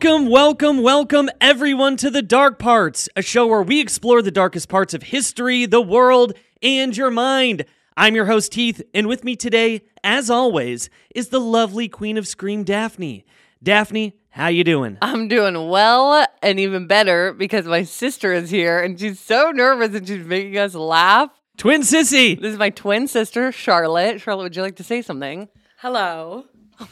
[0.00, 4.68] Welcome, welcome, welcome everyone to The Dark Parts, a show where we explore the darkest
[4.68, 7.64] parts of history, the world, and your mind.
[7.96, 12.28] I'm your host Heath, and with me today, as always, is the lovely Queen of
[12.28, 13.24] Scream Daphne.
[13.60, 14.98] Daphne, how you doing?
[15.02, 19.96] I'm doing well and even better because my sister is here and she's so nervous
[19.96, 21.30] and she's making us laugh.
[21.56, 22.40] Twin Sissy!
[22.40, 24.20] This is my twin sister, Charlotte.
[24.20, 25.48] Charlotte, would you like to say something?
[25.78, 26.44] Hello.
[26.78, 26.88] Oh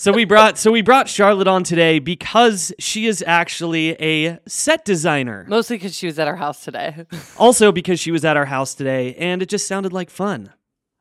[0.00, 4.84] So we brought so we brought Charlotte on today because she is actually a set
[4.84, 5.44] designer.
[5.48, 7.04] Mostly because she was at our house today.
[7.36, 10.52] Also because she was at our house today and it just sounded like fun.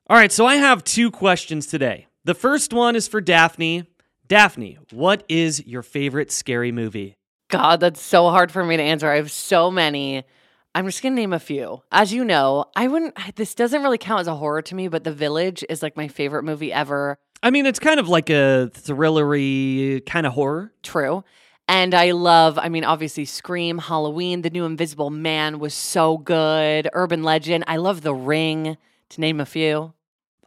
[0.09, 2.07] All right, so I have two questions today.
[2.25, 3.85] The first one is for Daphne.
[4.27, 7.17] Daphne, what is your favorite scary movie?
[7.49, 9.11] God, that's so hard for me to answer.
[9.11, 10.23] I have so many.
[10.73, 11.83] I'm just gonna name a few.
[11.91, 13.35] As you know, I wouldn't.
[13.35, 16.07] This doesn't really count as a horror to me, but The Village is like my
[16.07, 17.17] favorite movie ever.
[17.43, 20.73] I mean, it's kind of like a thrillery kind of horror.
[20.83, 21.23] True.
[21.69, 26.89] And I love, I mean, obviously, Scream, Halloween, The New Invisible Man was so good.
[26.93, 27.65] Urban Legend.
[27.67, 28.77] I love The Ring,
[29.09, 29.93] to name a few.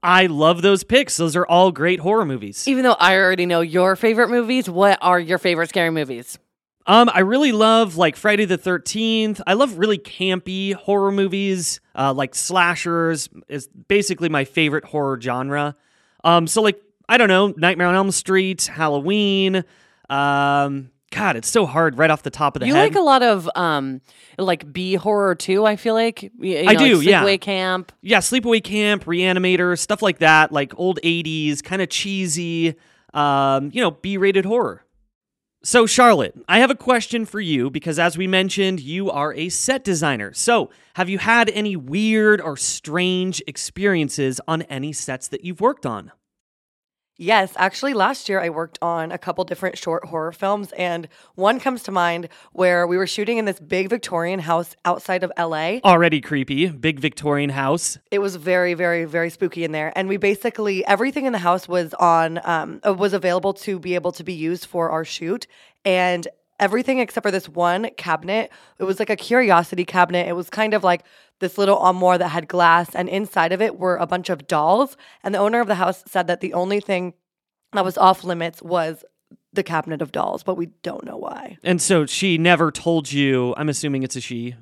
[0.03, 1.19] I love those picks.
[1.19, 2.67] Those are all great horror movies.
[2.67, 6.39] Even though I already know your favorite movies, what are your favorite scary movies?
[6.87, 9.43] Um, I really love like Friday the Thirteenth.
[9.47, 15.77] I love really campy horror movies, uh, like slashers is basically my favorite horror genre.
[16.25, 19.65] Um, so like I don't know, Nightmare on Elm Street, Halloween.
[20.09, 22.83] Um, God, it's so hard right off the top of the you head.
[22.83, 24.01] You like a lot of um,
[24.39, 25.67] like B horror too.
[25.67, 27.25] I feel like you I do, like yeah.
[27.25, 27.93] Sleepaway Camp.
[28.00, 32.77] yeah, Sleepaway Camp, Reanimator, stuff like that, like old '80s, kind of cheesy,
[33.12, 34.84] um, you know, B-rated horror.
[35.62, 39.49] So, Charlotte, I have a question for you because, as we mentioned, you are a
[39.50, 40.33] set designer.
[40.33, 45.84] So, have you had any weird or strange experiences on any sets that you've worked
[45.84, 46.12] on?
[47.22, 51.60] Yes, actually, last year I worked on a couple different short horror films, and one
[51.60, 55.81] comes to mind where we were shooting in this big Victorian house outside of LA.
[55.84, 57.98] Already creepy, big Victorian house.
[58.10, 61.69] It was very, very, very spooky in there, and we basically everything in the house
[61.69, 65.47] was on um, uh, was available to be able to be used for our shoot,
[65.84, 66.26] and
[66.60, 68.53] everything except for this one cabinet.
[68.78, 70.28] It was like a curiosity cabinet.
[70.28, 71.03] It was kind of like
[71.41, 74.97] this little armoire that had glass, and inside of it were a bunch of dolls.
[75.25, 77.15] And the owner of the house said that the only thing
[77.72, 79.04] that was off limits was
[79.53, 81.59] the cabinet of dolls, but we don't know why.
[81.65, 83.54] And so she never told you.
[83.56, 84.54] I'm assuming it's a she.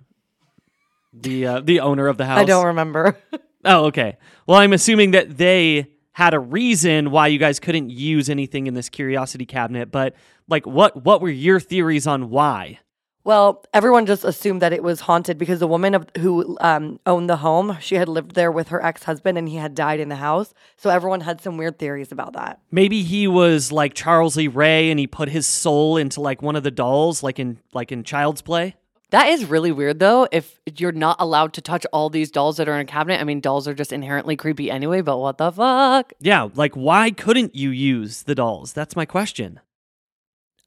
[1.12, 2.38] The uh, the owner of the house.
[2.38, 3.18] I don't remember.
[3.64, 4.16] Oh, okay.
[4.46, 5.88] Well, I'm assuming that they
[6.18, 10.16] had a reason why you guys couldn't use anything in this curiosity cabinet, but
[10.48, 12.80] like what what were your theories on why?
[13.22, 17.30] Well, everyone just assumed that it was haunted because the woman of, who um, owned
[17.30, 20.08] the home, she had lived there with her ex husband and he had died in
[20.08, 20.52] the house.
[20.76, 22.58] So everyone had some weird theories about that.
[22.72, 26.56] Maybe he was like Charles Lee Ray and he put his soul into like one
[26.56, 28.74] of the dolls like in like in Child's Play.
[29.10, 30.28] That is really weird though.
[30.30, 33.24] If you're not allowed to touch all these dolls that are in a cabinet, I
[33.24, 35.00] mean, dolls are just inherently creepy anyway.
[35.00, 36.12] But what the fuck?
[36.20, 38.72] Yeah, like why couldn't you use the dolls?
[38.72, 39.60] That's my question.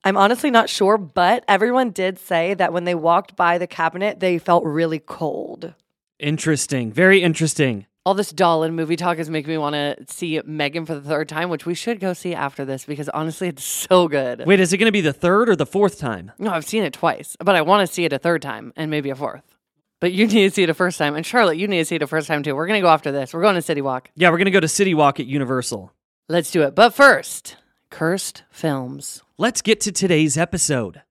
[0.04, 4.20] I'm honestly not sure, but everyone did say that when they walked by the cabinet,
[4.20, 5.76] they felt really cold.
[6.18, 6.92] Interesting.
[6.92, 7.86] Very interesting.
[8.04, 11.08] All this doll and movie talk is making me want to see Megan for the
[11.08, 14.44] third time, which we should go see after this because honestly, it's so good.
[14.48, 16.32] Wait, is it going to be the third or the fourth time?
[16.40, 18.90] No, I've seen it twice, but I want to see it a third time and
[18.90, 19.44] maybe a fourth.
[20.00, 21.16] But you need to see it a first time.
[21.16, 22.56] And Charlotte, you need to see it a first time too.
[22.56, 23.36] We're going to go after this.
[23.36, 24.10] We're going to City Walk.
[24.16, 25.94] Yeah, we're going to go to City Walk at Universal.
[26.28, 26.74] Let's do it.
[26.74, 27.56] But first,
[27.92, 29.22] cursed films.
[29.38, 31.04] Let's get to today's episode.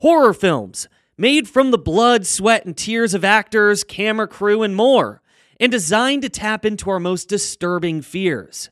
[0.00, 5.22] Horror films, made from the blood, sweat, and tears of actors, camera crew, and more,
[5.58, 8.70] and designed to tap into our most disturbing fears.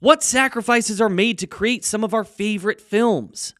[0.00, 3.54] What sacrifices are made to create some of our favorite films?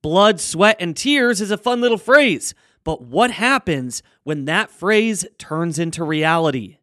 [0.00, 2.54] Blood, sweat, and tears is a fun little phrase,
[2.84, 6.78] but what happens when that phrase turns into reality?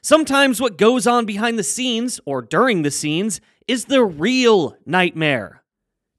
[0.00, 5.62] Sometimes what goes on behind the scenes or during the scenes is the real nightmare.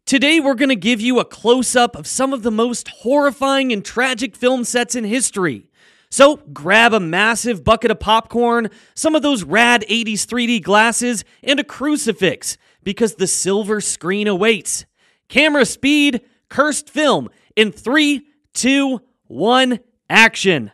[0.05, 3.71] Today, we're going to give you a close up of some of the most horrifying
[3.71, 5.68] and tragic film sets in history.
[6.11, 11.59] So, grab a massive bucket of popcorn, some of those rad 80s 3D glasses, and
[11.59, 14.85] a crucifix because the silver screen awaits.
[15.27, 19.79] Camera speed, cursed film in three, two, one,
[20.09, 20.71] action.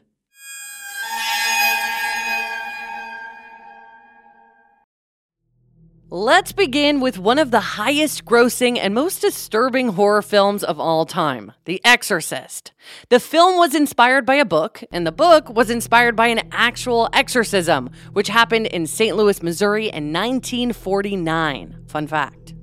[6.15, 11.05] Let's begin with one of the highest grossing and most disturbing horror films of all
[11.05, 12.71] time The Exorcist.
[13.09, 17.09] The film was inspired by a book, and the book was inspired by an actual
[17.11, 19.17] exorcism, which happened in St.
[19.17, 21.83] Louis, Missouri in 1949.
[21.85, 22.53] Fun fact.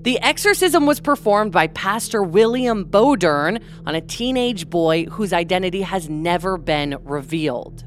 [0.00, 6.08] The exorcism was performed by Pastor William Bowdern on a teenage boy whose identity has
[6.08, 7.84] never been revealed.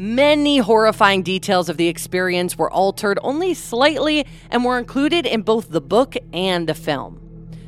[0.00, 5.70] Many horrifying details of the experience were altered only slightly and were included in both
[5.70, 7.20] the book and the film.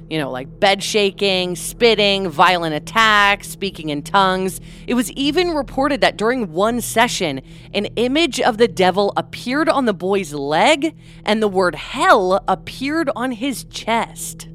[0.09, 4.61] You know, like bed shaking, spitting, violent attacks, speaking in tongues.
[4.87, 7.41] It was even reported that during one session,
[7.75, 13.11] an image of the devil appeared on the boy's leg and the word hell appeared
[13.17, 14.50] on his chest.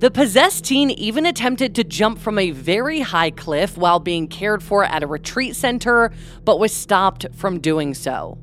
[0.00, 4.62] The possessed teen even attempted to jump from a very high cliff while being cared
[4.62, 6.10] for at a retreat center,
[6.42, 8.38] but was stopped from doing so.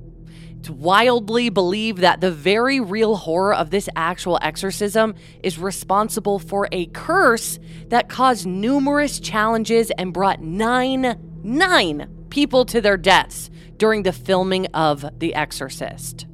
[0.60, 6.70] It's wildly believed that the very real horror of this actual exorcism is responsible for
[6.72, 7.58] a curse
[7.88, 14.68] that caused numerous challenges and brought nine, nine people to their deaths during the filming
[14.76, 16.28] of The Exorcist.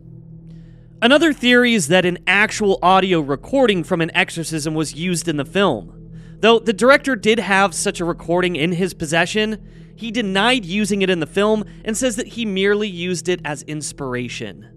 [1.03, 5.43] Another theory is that an actual audio recording from an exorcism was used in the
[5.43, 6.09] film.
[6.39, 11.09] Though the director did have such a recording in his possession, he denied using it
[11.09, 14.69] in the film and says that he merely used it as inspiration.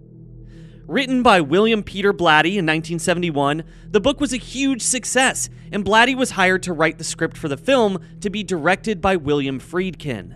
[0.85, 6.13] Written by William Peter Blatty in 1971, the book was a huge success, and Blatty
[6.13, 10.35] was hired to write the script for the film to be directed by William Friedkin.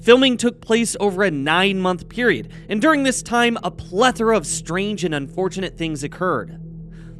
[0.00, 4.46] Filming took place over a nine month period, and during this time, a plethora of
[4.46, 6.60] strange and unfortunate things occurred.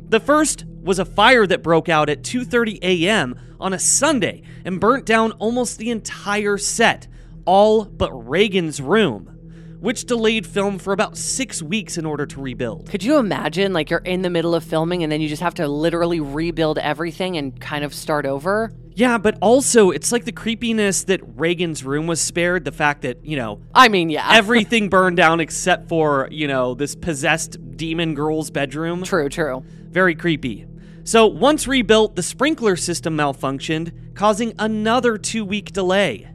[0.08, 3.34] The first was a fire that broke out at 2:30 a.m.
[3.58, 7.08] on a Sunday and burnt down almost the entire set,
[7.44, 9.35] all but Reagan's room,
[9.80, 12.88] which delayed film for about 6 weeks in order to rebuild.
[12.88, 15.54] Could you imagine like you're in the middle of filming and then you just have
[15.54, 18.72] to literally rebuild everything and kind of start over?
[18.94, 23.22] Yeah, but also it's like the creepiness that Regan's room was spared, the fact that,
[23.24, 24.26] you know, I mean, yeah.
[24.32, 29.02] everything burned down except for, you know, this possessed demon girl's bedroom.
[29.02, 29.62] true, true.
[29.90, 30.66] Very creepy.
[31.04, 36.28] So, once rebuilt, the sprinkler system malfunctioned, causing another two week delay.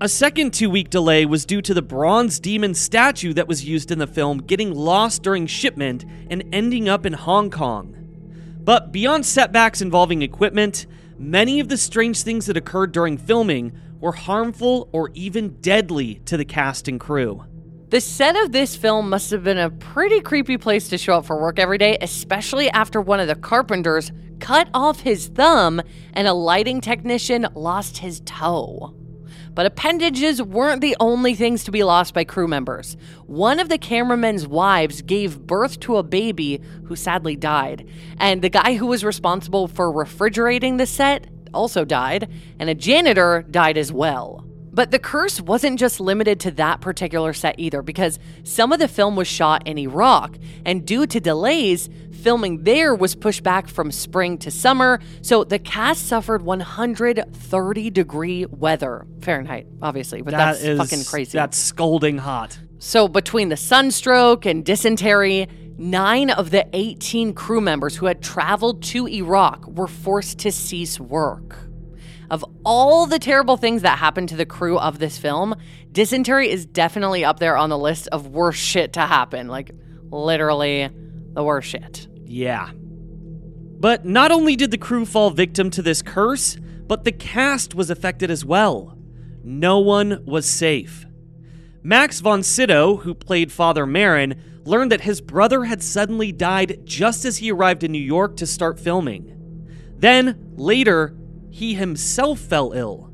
[0.00, 3.92] A second two week delay was due to the bronze demon statue that was used
[3.92, 7.94] in the film getting lost during shipment and ending up in Hong Kong.
[8.58, 10.86] But beyond setbacks involving equipment,
[11.16, 16.36] many of the strange things that occurred during filming were harmful or even deadly to
[16.36, 17.44] the cast and crew.
[17.90, 21.26] The set of this film must have been a pretty creepy place to show up
[21.26, 24.10] for work every day, especially after one of the carpenters
[24.40, 25.80] cut off his thumb
[26.14, 28.92] and a lighting technician lost his toe.
[29.54, 32.96] But appendages weren't the only things to be lost by crew members.
[33.26, 38.48] One of the cameramen's wives gave birth to a baby who sadly died, and the
[38.48, 42.28] guy who was responsible for refrigerating the set also died,
[42.58, 44.44] and a janitor died as well.
[44.72, 48.88] But the curse wasn't just limited to that particular set either, because some of the
[48.88, 51.88] film was shot in Iraq, and due to delays,
[52.24, 58.46] filming there was pushed back from spring to summer, so the cast suffered 130 degree
[58.46, 61.36] weather Fahrenheit, obviously, but That that's is- fucking crazy.
[61.36, 62.58] That's scalding hot.
[62.78, 68.82] So, between the sunstroke and dysentery, nine of the 18 crew members who had traveled
[68.84, 71.56] to Iraq were forced to cease work.
[72.30, 75.54] Of all the terrible things that happened to the crew of this film,
[75.92, 79.48] dysentery is definitely up there on the list of worst shit to happen.
[79.48, 79.70] Like,
[80.10, 80.88] literally,
[81.34, 82.06] the worst shit.
[82.34, 82.72] Yeah.
[82.74, 86.56] But not only did the crew fall victim to this curse,
[86.88, 88.98] but the cast was affected as well.
[89.44, 91.06] No one was safe.
[91.84, 97.24] Max von Sydow, who played Father Merrin, learned that his brother had suddenly died just
[97.24, 99.30] as he arrived in New York to start filming.
[99.96, 101.16] Then, later,
[101.50, 103.12] he himself fell ill.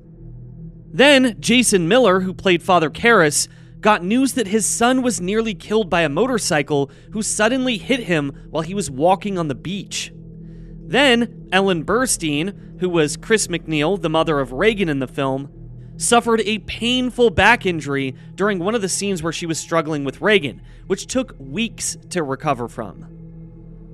[0.91, 3.49] Then, Jason Miller, who played Father Karras,
[3.81, 8.33] got news that his son was nearly killed by a motorcycle who suddenly hit him
[8.51, 10.13] while he was walking on the beach.
[10.15, 15.51] Then, Ellen Burstyn, who was Chris MacNeil, the mother of Reagan in the film,
[15.97, 20.21] suffered a painful back injury during one of the scenes where she was struggling with
[20.21, 23.07] Reagan, which took weeks to recover from.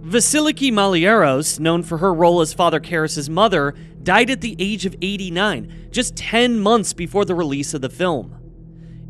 [0.02, 3.74] Vasiliki Maliaros, known for her role as Father Karras' mother,
[4.04, 8.45] died at the age of 89, just 10 months before the release of the film.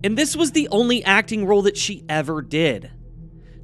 [0.06, 2.92] And this was the only acting role that she ever did.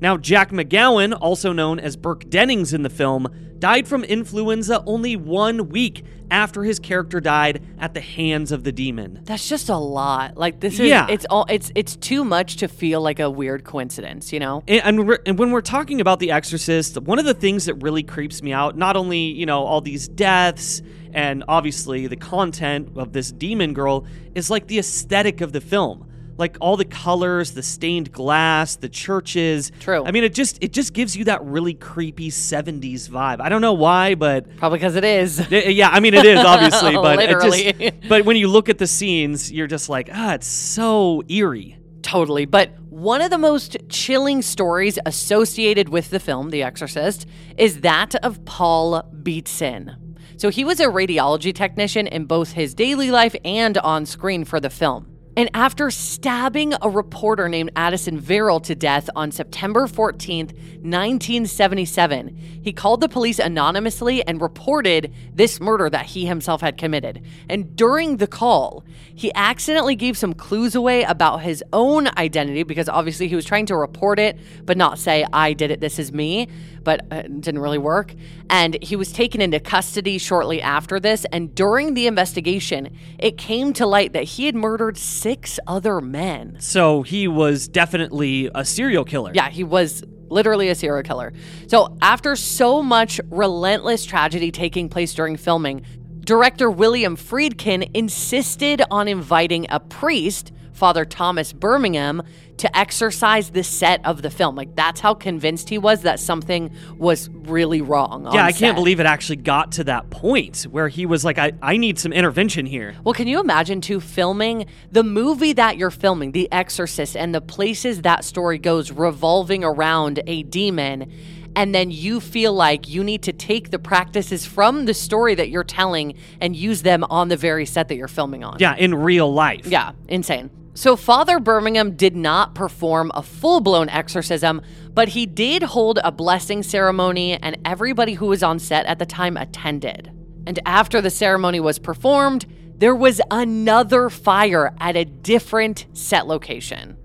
[0.01, 3.29] Now, Jack McGowan, also known as Burke Dennings in the film,
[3.61, 8.73] died from influenza only one week after his character died at the hands of the
[8.73, 9.21] demon.
[9.23, 10.37] That's just a lot.
[10.37, 11.07] Like this is Yeah.
[11.09, 14.65] it's all it's it's too much to feel like a weird coincidence, you know?
[14.67, 18.03] And, and, and when we're talking about The Exorcist, one of the things that really
[18.03, 20.83] creeps me out, not only, you know, all these deaths
[21.13, 26.09] and obviously the content of this demon girl, is like the aesthetic of the film.
[26.39, 29.71] Like all the colors, the stained glass, the churches.
[29.81, 30.05] True.
[30.05, 33.41] I mean, it just it just gives you that really creepy 70s vibe.
[33.41, 35.41] I don't know why, but Probably because it is.
[35.53, 37.73] Eh, Yeah, I mean it is obviously, but it Literally.
[37.73, 41.79] just, but when you look at the scenes, you're just like, ah, it's so eerie.
[42.03, 42.47] Totally.
[42.47, 48.15] But one of the most chilling stories associated with the film, The Exorcist, is that
[48.25, 49.97] of Paul Beetson.
[50.37, 54.59] So he was a radiology technician in both his daily life and on screen for
[54.59, 55.07] the film.
[55.35, 62.71] And after stabbing a reporter named Addison Verrill to death on September 14th, 1977, he
[62.73, 67.25] called the police anonymously and reported this murder that he himself had committed.
[67.49, 68.85] And during the call,
[69.15, 73.65] he accidentally gave some clues away about his own identity because obviously he was trying
[73.67, 76.49] to report it, but not say, I did it, this is me.
[76.85, 78.15] But uh, it didn't really work.
[78.51, 81.25] And he was taken into custody shortly after this.
[81.33, 86.57] And during the investigation, it came to light that he had murdered six other men.
[86.61, 89.33] So he was definitely a serial killer.
[89.35, 91.33] Yeah, he was literally a serial killer.
[91.69, 95.85] So, after so much relentless tragedy taking place during filming,
[96.21, 102.23] director William Friedkin insisted on inviting a priest, Father Thomas Bermingham,
[102.59, 104.55] to exorcise the set of the film.
[104.55, 108.27] Like, that's how convinced he was that something was really wrong.
[108.27, 111.39] on Yeah, I can't believe it actually got to that point where he was like,
[111.39, 112.95] I, I need some intervention here.
[113.05, 117.41] Well, can you imagine too filming the movie that you're filming, The Exorcist, and the
[117.41, 121.13] places that story goes revolving around a demon,
[121.57, 125.51] and then you feel like you need to take the practices from the story that
[125.51, 128.59] you're telling and use them on the very set that you're filming on?
[128.59, 129.67] Yeah, in real life.
[129.67, 130.51] Yeah, insane.
[130.75, 134.63] So, Father Bermingham did not perform a full blown exorcism,
[134.95, 139.05] but he did hold a blessing ceremony, and everybody who was on set at the
[139.05, 140.11] time attended.
[140.47, 142.47] And after the ceremony was performed,
[142.79, 146.97] there was another fire at a different set location.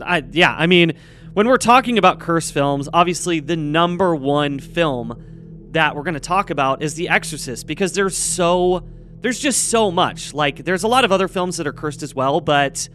[0.00, 0.94] I, yeah, I mean,
[1.32, 6.20] when we're talking about curse films, obviously the number one film that we're going to
[6.20, 8.88] talk about is The Exorcist because there's so
[9.20, 10.32] there's just so much.
[10.32, 12.88] Like there's a lot of other films that are cursed as well, but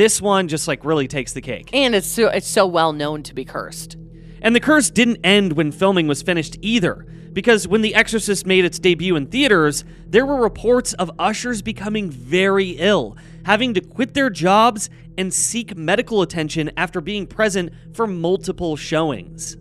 [0.00, 1.68] this one just like really takes the cake.
[1.74, 3.98] And it's so, it's so well known to be cursed.
[4.40, 8.64] And the curse didn't end when filming was finished either, because when The Exorcist made
[8.64, 13.14] its debut in theaters, there were reports of ushers becoming very ill,
[13.44, 14.88] having to quit their jobs
[15.18, 19.58] and seek medical attention after being present for multiple showings.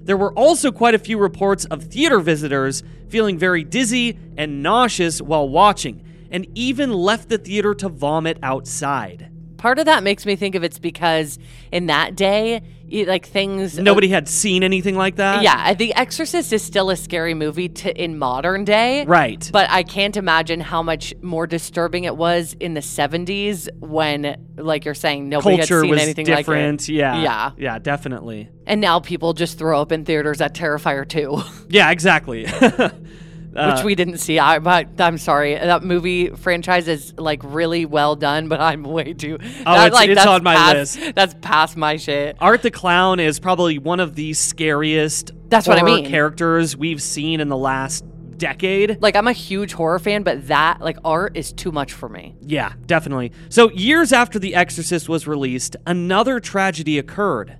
[0.00, 5.22] There were also quite a few reports of theater visitors feeling very dizzy and nauseous
[5.22, 9.31] while watching, and even left the theater to vomit outside.
[9.62, 11.38] Part of that makes me think of it's because
[11.70, 12.62] in that day,
[13.06, 15.44] like things Nobody had seen anything like that?
[15.44, 19.04] Yeah, The Exorcist is still a scary movie to in modern day.
[19.04, 19.48] Right.
[19.52, 24.84] But I can't imagine how much more disturbing it was in the 70s when like
[24.84, 26.80] you're saying nobody culture had seen was anything different.
[26.80, 26.92] like it.
[26.94, 27.22] Yeah.
[27.22, 27.50] Yeah.
[27.56, 28.50] Yeah, definitely.
[28.66, 32.48] And now people just throw up in theaters at Terrifier 2, Yeah, exactly.
[33.54, 34.38] Uh, which we didn't see.
[34.38, 35.54] I but I'm sorry.
[35.54, 39.92] That movie franchise is like really well done, but I'm way too Oh, that, it's-
[39.92, 41.14] like, it's that's on my past- list.
[41.14, 42.36] That's past my shit.
[42.40, 46.06] Art the Clown is probably one of the scariest That's what I horror mean.
[46.10, 48.04] characters we've seen in the last
[48.38, 49.02] decade.
[49.02, 52.34] Like I'm a huge horror fan, but that like art is too much for me.
[52.40, 53.32] Yeah, definitely.
[53.50, 57.58] So, years after The Exorcist was released, another tragedy occurred.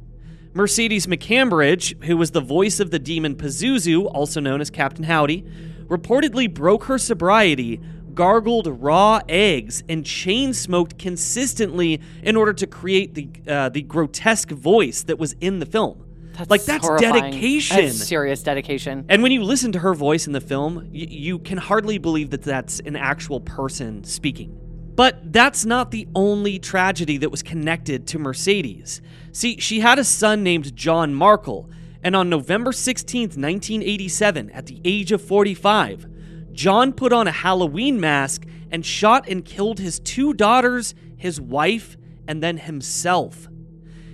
[0.54, 5.44] Mercedes McCambridge, who was the voice of the demon Pazuzu, also known as Captain Howdy,
[5.92, 7.78] reportedly broke her sobriety,
[8.14, 14.50] gargled raw eggs, and chain smoked consistently in order to create the uh, the grotesque
[14.50, 16.04] voice that was in the film.
[16.48, 17.30] like that's horrifying.
[17.30, 17.76] dedication.
[17.76, 19.04] That's serious dedication.
[19.10, 22.30] And when you listen to her voice in the film, y- you can hardly believe
[22.30, 24.58] that that's an actual person speaking.
[24.94, 29.00] But that's not the only tragedy that was connected to Mercedes.
[29.32, 31.70] See, she had a son named John Markle,
[32.02, 36.06] and on November 16, 1987, at the age of 45,
[36.52, 41.96] John put on a Halloween mask and shot and killed his two daughters, his wife,
[42.26, 43.48] and then himself.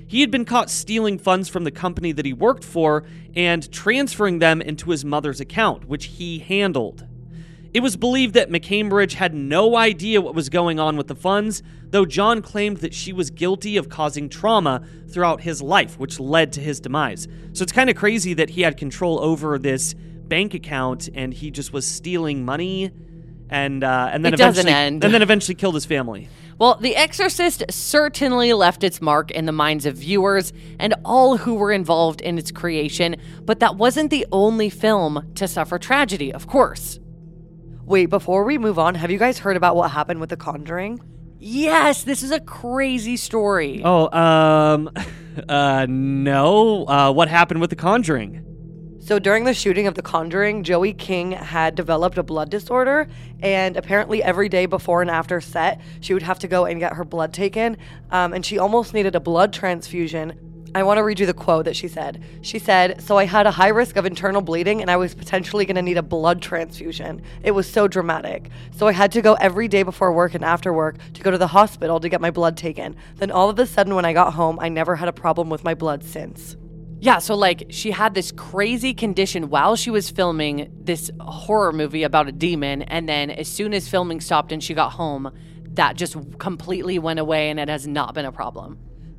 [0.06, 3.04] He had been caught stealing funds from the company that he worked for
[3.34, 7.07] and transferring them into his mother's account, which he handled.
[7.78, 11.62] It was believed that McCambridge had no idea what was going on with the funds,
[11.90, 16.52] though John claimed that she was guilty of causing trauma throughout his life, which led
[16.54, 17.28] to his demise.
[17.52, 21.52] So it's kind of crazy that he had control over this bank account and he
[21.52, 22.90] just was stealing money
[23.48, 26.28] and uh, and then It eventually and then eventually killed his family.
[26.58, 31.54] Well, The Exorcist certainly left its mark in the minds of viewers and all who
[31.54, 36.48] were involved in its creation, but that wasn't the only film to suffer tragedy, of
[36.48, 36.98] course.
[37.88, 41.00] Wait, before we move on, have you guys heard about what happened with The Conjuring?
[41.38, 43.80] Yes, this is a crazy story.
[43.82, 44.90] Oh, um,
[45.48, 46.86] uh, no.
[46.86, 48.44] Uh, what happened with The Conjuring?
[49.00, 53.08] So during the shooting of The Conjuring, Joey King had developed a blood disorder,
[53.40, 56.92] and apparently every day before and after set, she would have to go and get
[56.92, 57.78] her blood taken,
[58.10, 60.47] um, and she almost needed a blood transfusion.
[60.74, 62.22] I want to read you the quote that she said.
[62.42, 65.64] She said, So I had a high risk of internal bleeding and I was potentially
[65.64, 67.22] going to need a blood transfusion.
[67.42, 68.50] It was so dramatic.
[68.76, 71.38] So I had to go every day before work and after work to go to
[71.38, 72.96] the hospital to get my blood taken.
[73.16, 75.64] Then all of a sudden, when I got home, I never had a problem with
[75.64, 76.56] my blood since.
[77.00, 82.02] Yeah, so like she had this crazy condition while she was filming this horror movie
[82.02, 85.30] about a demon, and then as soon as filming stopped and she got home,
[85.74, 88.78] that just completely went away and it has not been a problem.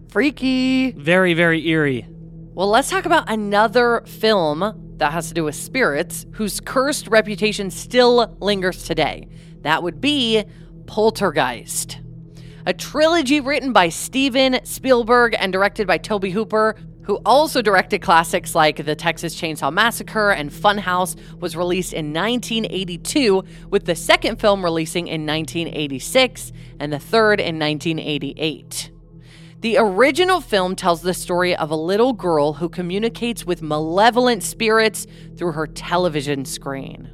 [0.10, 0.92] Freaky.
[0.92, 2.08] Very, very eerie.
[2.10, 7.70] Well, let's talk about another film that has to do with spirits whose cursed reputation
[7.70, 9.28] still lingers today.
[9.62, 10.44] That would be
[10.88, 12.00] Poltergeist.
[12.66, 18.56] A trilogy written by Steven Spielberg and directed by Tobe Hooper, who also directed classics
[18.56, 24.64] like The Texas Chainsaw Massacre and Funhouse, was released in 1982, with the second film
[24.64, 28.92] releasing in 1986 and the third in 1988.
[29.62, 35.06] The original film tells the story of a little girl who communicates with malevolent spirits
[35.36, 37.10] through her television screen.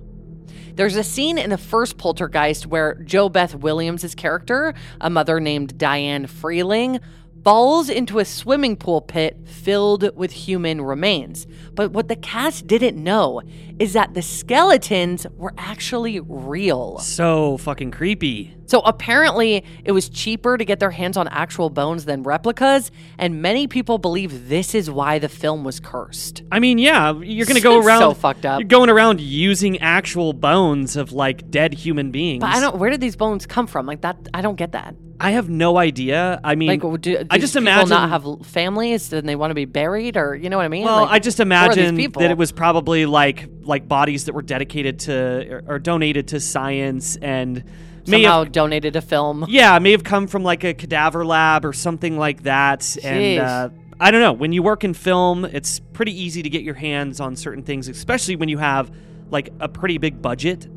[0.76, 6.28] There's a scene in the first Poltergeist where JoBeth Williams' character, a mother named Diane
[6.28, 7.00] Freeling,
[7.44, 11.48] falls into a swimming pool pit filled with human remains.
[11.74, 13.42] But what the cast didn't know
[13.80, 17.00] is that the skeletons were actually real.
[17.00, 18.56] So fucking creepy.
[18.66, 23.42] So apparently, it was cheaper to get their hands on actual bones than replicas, and
[23.42, 26.44] many people believe this is why the film was cursed.
[26.52, 28.60] I mean, yeah, you're gonna go So around fucked up.
[28.60, 32.42] You're going around using actual bones of like dead human beings.
[32.42, 32.78] But I don't.
[32.78, 33.86] Where did these bones come from?
[33.86, 34.96] Like that, I don't get that.
[35.20, 36.42] I have no idea.
[36.44, 39.52] I mean, Like, do, do I just people imagine not have families and they want
[39.52, 40.84] to be buried, or you know what I mean?
[40.84, 44.26] Well, Like, I just who are these imagine that it was probably like like bodies
[44.26, 47.64] that were dedicated to or, or donated to science and
[48.08, 49.46] may somehow have, donated a film.
[49.48, 52.82] yeah may have come from like a cadaver lab or something like that.
[52.82, 53.06] Jeez.
[53.06, 54.34] And uh, I don't know.
[54.34, 57.88] When you work in film, it's pretty easy to get your hands on certain things,
[57.88, 58.92] especially when you have
[59.30, 60.68] like a pretty big budget,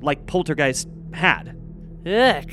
[0.00, 1.56] like Poltergeist had.
[2.06, 2.50] Ugh.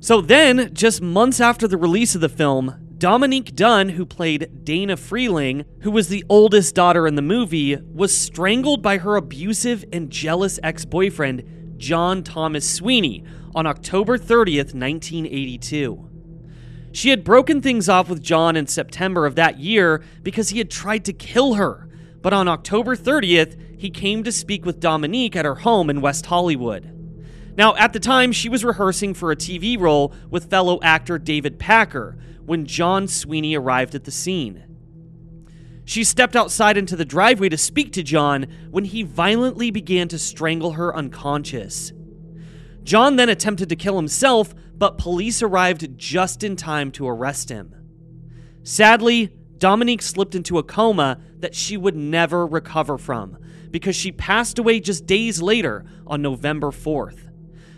[0.00, 4.96] So then, just months after the release of the film, Dominique Dunne, who played Dana
[4.96, 10.10] Freeling, who was the oldest daughter in the movie, was strangled by her abusive and
[10.10, 11.42] jealous ex boyfriend,
[11.82, 13.24] John Thomas Sweeney,
[13.56, 16.08] on October 30th, 1982.
[16.92, 20.70] She had broken things off with John in September of that year because he had
[20.70, 21.88] tried to kill her.
[22.20, 26.26] But on October 30th, he came to speak with Dominique at her home in West
[26.26, 26.88] Hollywood.
[27.56, 31.58] Now, at the time, she was rehearsing for a TV role with fellow actor David
[31.58, 32.16] Packer
[32.46, 34.71] when John Sweeney arrived at the scene.
[35.92, 40.18] She stepped outside into the driveway to speak to John when he violently began to
[40.18, 41.92] strangle her unconscious.
[42.82, 47.74] John then attempted to kill himself, but police arrived just in time to arrest him.
[48.62, 53.36] Sadly, Dominique slipped into a coma that she would never recover from
[53.70, 57.28] because she passed away just days later on November 4th.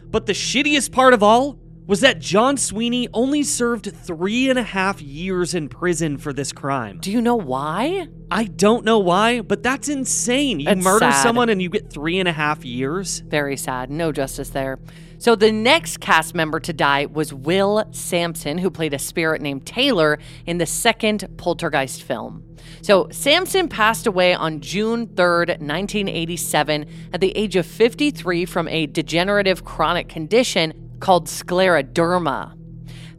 [0.04, 4.62] But the shittiest part of all was that John Sweeney only served three and a
[4.62, 6.98] half years in prison for this crime.
[7.00, 8.08] Do you know why?
[8.30, 10.60] I don't know why, but that's insane.
[10.60, 11.22] You That's murder sad.
[11.22, 13.20] someone and you get three and a half years.
[13.20, 13.90] Very sad.
[13.90, 14.78] No justice there.
[15.18, 19.64] So the next cast member to die was Will Sampson, who played a spirit named
[19.66, 22.42] Taylor in the second Poltergeist film.
[22.82, 28.86] So Sampson passed away on June 3rd, 1987, at the age of 53 from a
[28.86, 32.54] degenerative chronic condition called scleroderma.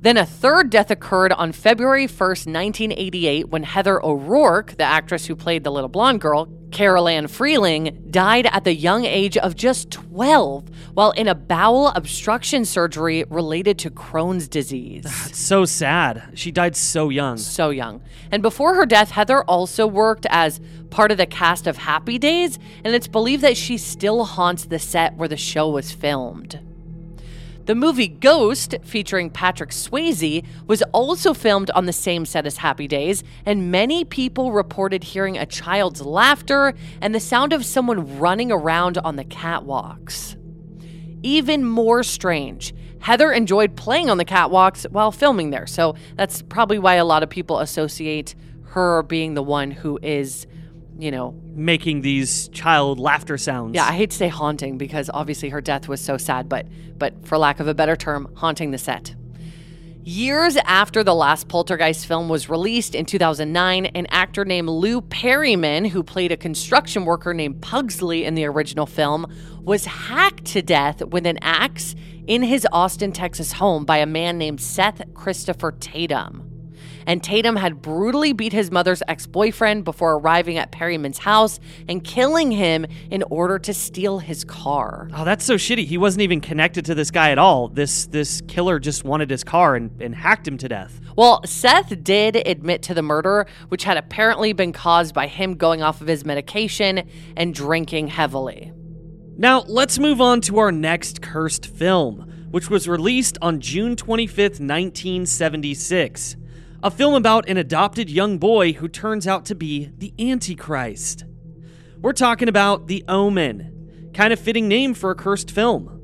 [0.05, 5.35] Then a third death occurred on February 1st, 1988, when Heather O'Rourke, the actress who
[5.35, 9.89] played the little blonde girl, Carol Anne Freeling, died at the young age of just
[9.89, 15.11] 12 while in a bowel obstruction surgery related to Crohn's disease.
[15.35, 16.33] So sad.
[16.35, 17.37] She died so young.
[17.37, 18.03] so young.
[18.29, 20.61] And before her death, Heather also worked as
[20.91, 24.77] part of the cast of Happy Days, and it's believed that she still haunts the
[24.77, 26.59] set where the show was filmed.
[27.65, 32.87] The movie Ghost, featuring Patrick Swayze, was also filmed on the same set as Happy
[32.87, 38.51] Days, and many people reported hearing a child's laughter and the sound of someone running
[38.51, 40.35] around on the catwalks.
[41.23, 46.77] Even more strange, Heather enjoyed playing on the catwalks while filming there, so that's probably
[46.77, 48.35] why a lot of people associate
[48.73, 50.45] her being the one who is,
[50.99, 53.75] you know, making these child laughter sounds.
[53.75, 57.25] Yeah, I hate to say haunting because obviously her death was so sad, but but
[57.25, 59.15] for lack of a better term, haunting the set.
[60.03, 65.83] Years after the last Poltergeist film was released in 2009, an actor named Lou Perryman,
[65.85, 69.25] who played a construction worker named Pugsley in the original film,
[69.63, 71.95] was hacked to death with an axe
[72.27, 76.54] in his Austin, Texas home by a man named Seth Christopher Tatum
[77.07, 82.03] and Tatum had brutally beat his mother's ex boyfriend before arriving at Perryman's house and
[82.03, 85.09] killing him in order to steal his car.
[85.13, 85.85] Oh, that's so shitty.
[85.85, 87.67] He wasn't even connected to this guy at all.
[87.67, 90.99] This this killer just wanted his car and, and hacked him to death.
[91.15, 95.81] Well, Seth did admit to the murder, which had apparently been caused by him going
[95.81, 98.71] off of his medication and drinking heavily.
[99.37, 104.61] Now, let's move on to our next cursed film, which was released on June 25th,
[104.61, 106.37] 1976
[106.85, 111.25] a film about an adopted young boy who turns out to be the Antichrist.
[111.99, 115.99] We're talking about The Omen, kind of fitting name for a cursed film.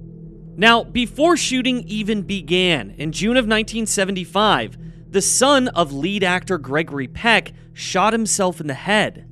[0.58, 4.76] Now, before shooting even began, in June of 1975,
[5.12, 9.30] the son of lead actor Gregory Peck shot himself in the head.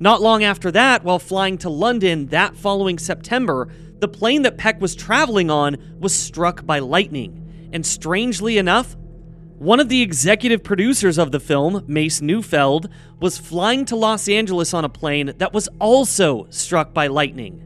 [0.00, 4.80] Not long after that, while flying to London that following September, the plane that Peck
[4.80, 7.68] was traveling on was struck by lightning.
[7.74, 8.96] And strangely enough,
[9.58, 14.72] one of the executive producers of the film, Mace Neufeld, was flying to Los Angeles
[14.72, 17.64] on a plane that was also struck by lightning.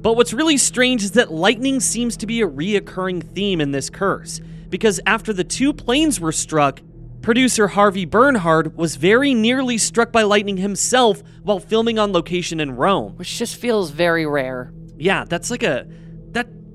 [0.00, 3.90] But what's really strange is that lightning seems to be a reoccurring theme in this
[3.90, 6.80] curse, because after the two planes were struck,
[7.20, 12.76] producer Harvey Bernhard was very nearly struck by lightning himself while filming on location in
[12.76, 13.16] Rome.
[13.16, 14.72] Which just feels very rare.
[14.96, 15.88] Yeah, that's like a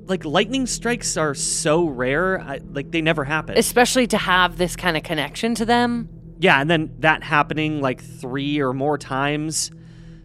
[0.09, 2.41] like lightning strikes are so rare.
[2.41, 3.57] I, like they never happen.
[3.57, 6.09] Especially to have this kind of connection to them.
[6.39, 9.71] Yeah, and then that happening like three or more times.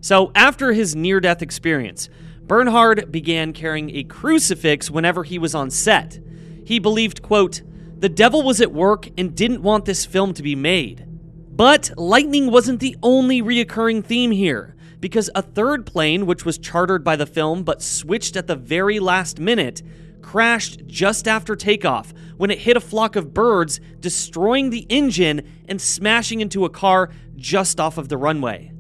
[0.01, 2.09] So after his near death experience,
[2.43, 6.21] Bernhard began carrying a crucifix whenever he was on set.
[6.65, 7.63] He believed, quote,
[7.99, 11.07] the devil was at work and didn't want this film to be made.
[11.51, 14.74] But lightning wasn't the only reoccurring theme here
[15.05, 18.99] because a third plane, which was chartered by the film but switched at the very
[18.99, 19.83] last minute,
[20.23, 25.79] crashed just after takeoff when it hit a flock of birds, destroying the engine and
[25.79, 28.73] smashing into a car just off of the runway.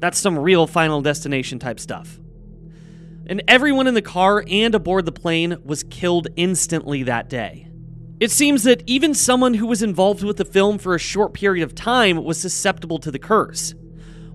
[0.00, 2.20] That's some real Final Destination type stuff.
[3.24, 7.68] And everyone in the car and aboard the plane was killed instantly that day.
[8.20, 11.64] It seems that even someone who was involved with the film for a short period
[11.64, 13.74] of time was susceptible to the curse.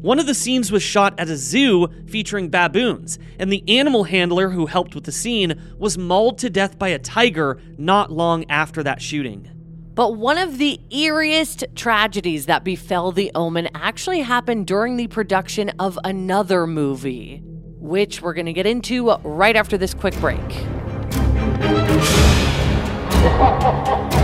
[0.02, 4.52] One of the scenes was shot at a zoo featuring baboons, and the animal handler
[4.52, 8.84] who helped with the scene was mauled to death by a tiger not long after
[8.84, 9.50] that shooting.
[9.96, 15.72] But one of the eeriest tragedies that befell The Omen actually happened during the production
[15.80, 20.38] of another movie, which we're going to get into right after this quick break.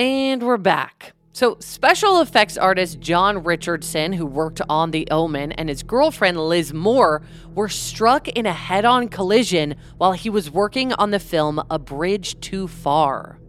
[0.00, 1.12] And we're back.
[1.34, 6.72] So, special effects artist John Richardson, who worked on The Omen, and his girlfriend Liz
[6.72, 7.20] Moore
[7.54, 11.78] were struck in a head on collision while he was working on the film A
[11.78, 13.40] Bridge Too Far.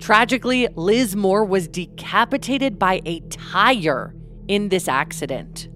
[0.00, 4.16] Tragically, Liz Moore was decapitated by a tire
[4.48, 5.68] in this accident.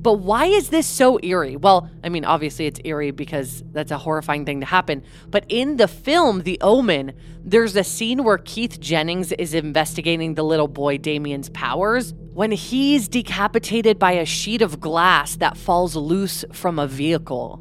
[0.00, 1.56] But why is this so eerie?
[1.56, 5.02] Well, I mean, obviously it's eerie because that's a horrifying thing to happen.
[5.28, 10.44] But in the film, The Omen, there's a scene where Keith Jennings is investigating the
[10.44, 16.44] little boy Damien's powers when he's decapitated by a sheet of glass that falls loose
[16.52, 17.60] from a vehicle.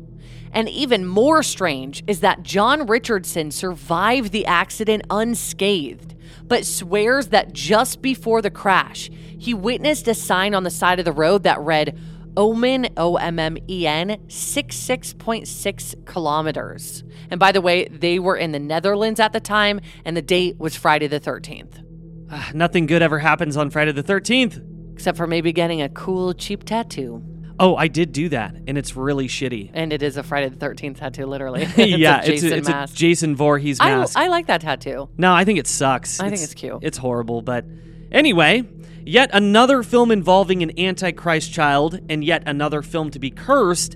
[0.51, 7.53] And even more strange is that John Richardson survived the accident unscathed, but swears that
[7.53, 11.59] just before the crash, he witnessed a sign on the side of the road that
[11.59, 11.97] read,
[12.37, 17.03] Omen, O M M E N, 66.6 kilometers.
[17.29, 20.57] And by the way, they were in the Netherlands at the time, and the date
[20.57, 21.83] was Friday the 13th.
[22.29, 24.93] Uh, nothing good ever happens on Friday the 13th.
[24.93, 27.23] Except for maybe getting a cool, cheap tattoo.
[27.59, 29.71] Oh, I did do that, and it's really shitty.
[29.73, 31.63] And it is a Friday the 13th tattoo, literally.
[31.77, 34.15] it's yeah, a it's, a, it's a, Jason Voorhees mask.
[34.15, 35.09] I, I like that tattoo.
[35.17, 36.19] No, I think it sucks.
[36.19, 36.79] I it's, think it's cute.
[36.83, 37.65] It's horrible, but
[38.11, 38.61] anyway,
[39.07, 43.93] Yet another film involving an Antichrist child, and yet another film to be cursed,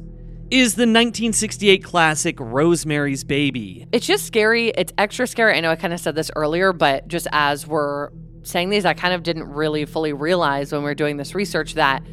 [0.49, 3.87] is the 1968 classic Rosemary's Baby.
[3.91, 4.69] It's just scary.
[4.69, 5.57] It's extra scary.
[5.57, 8.11] I know I kind of said this earlier, but just as we're
[8.43, 11.73] saying these, I kind of didn't really fully realize when we were doing this research
[11.73, 12.03] that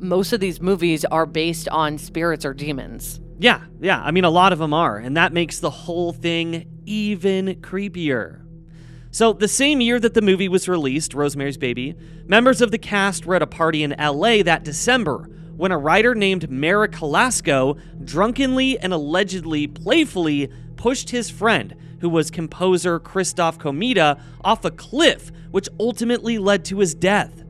[0.00, 3.20] most of these movies are based on spirits or demons.
[3.38, 4.02] Yeah, yeah.
[4.02, 8.39] I mean, a lot of them are, and that makes the whole thing even creepier.
[9.12, 11.96] So, the same year that the movie was released, Rosemary's Baby,
[12.26, 16.14] members of the cast were at a party in LA that December when a writer
[16.14, 24.18] named Merrick Halasco drunkenly and allegedly playfully pushed his friend, who was composer Christoph Komeda,
[24.42, 27.44] off a cliff, which ultimately led to his death.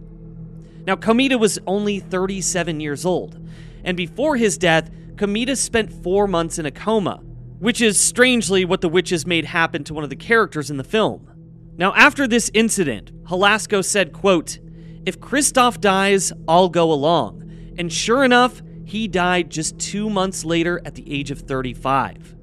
[0.87, 3.38] Now, Komeda was only 37 years old,
[3.85, 7.23] and before his death, Komeda spent four months in a coma,
[7.61, 10.85] which is strangely what the witches made happen to one of the characters in the
[10.85, 11.31] film.
[11.81, 14.59] Now, after this incident, Halasco said, quote,
[15.07, 17.51] If Christoph dies, I'll go along.
[17.79, 22.37] And sure enough, he died just two months later at the age of 35.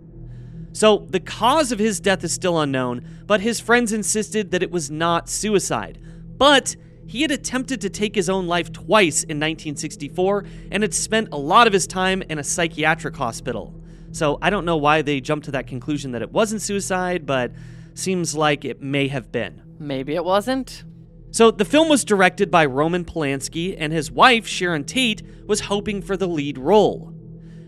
[0.71, 4.71] So, the cause of his death is still unknown, but his friends insisted that it
[4.71, 5.99] was not suicide.
[6.35, 11.29] But he had attempted to take his own life twice in 1964 and had spent
[11.31, 13.75] a lot of his time in a psychiatric hospital.
[14.13, 17.51] So, I don't know why they jumped to that conclusion that it wasn't suicide, but
[17.97, 19.63] seems like it may have been.
[19.79, 20.83] Maybe it wasn't.
[21.31, 26.01] So, the film was directed by Roman Polanski, and his wife, Sharon Tate, was hoping
[26.01, 27.13] for the lead role.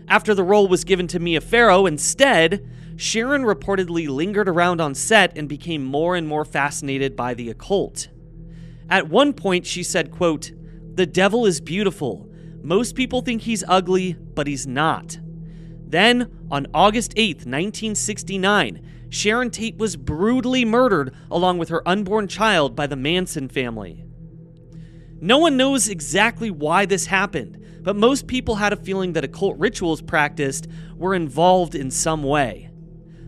[0.08, 5.36] After the role was given to Mia Farrow instead, Sharon reportedly lingered around on set
[5.38, 8.08] and became more and more fascinated by the occult.
[8.88, 10.50] At one point, she said, quote,
[10.94, 12.28] The devil is beautiful.
[12.62, 15.18] Most people think he's ugly, but he's not.
[15.86, 22.74] Then, on August 8th, 1969, Sharon Tate was brutally murdered along with her unborn child
[22.74, 24.04] by the Manson family.
[25.20, 29.58] No one knows exactly why this happened, but most people had a feeling that occult
[29.58, 32.70] rituals practiced were involved in some way.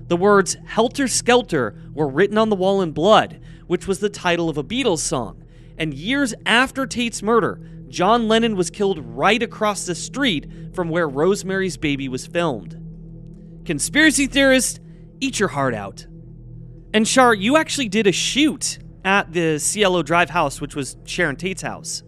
[0.06, 4.48] The words Helter Skelter were written on the wall in blood, which was the title
[4.48, 5.44] of a Beatles song.
[5.78, 11.08] And years after Tate's murder, John Lennon was killed right across the street from where
[11.08, 12.78] Rosemary's Baby was filmed.
[13.64, 14.80] Conspiracy theorists,
[15.22, 16.04] eat your heart out.
[16.92, 21.36] And Char, you actually did a shoot at the Cielo Drive house, which was Sharon
[21.36, 22.02] Tate's house.